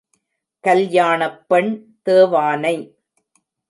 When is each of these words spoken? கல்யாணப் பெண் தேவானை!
கல்யாணப் 0.63 1.39
பெண் 1.49 1.71
தேவானை! 2.03 2.75